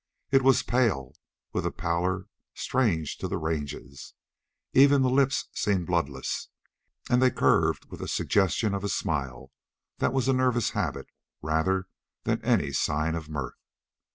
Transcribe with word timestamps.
It 0.31 0.41
was 0.41 0.63
pale, 0.63 1.13
with 1.53 1.63
a 1.63 1.69
pallor 1.69 2.27
strange 2.55 3.19
to 3.19 3.27
the 3.27 3.37
ranges; 3.37 4.15
even 4.73 5.03
the 5.03 5.11
lips 5.11 5.49
seemed 5.53 5.85
bloodless, 5.85 6.47
and 7.07 7.21
they 7.21 7.29
curved 7.29 7.85
with 7.91 8.01
a 8.01 8.07
suggestion 8.07 8.73
of 8.73 8.83
a 8.83 8.89
smile 8.89 9.51
that 9.99 10.11
was 10.11 10.27
a 10.27 10.33
nervous 10.33 10.71
habit 10.71 11.11
rather 11.43 11.87
than 12.23 12.43
any 12.43 12.71
sign 12.71 13.13
of 13.13 13.29
mirth. 13.29 13.61